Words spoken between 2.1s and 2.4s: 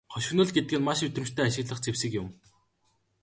юм.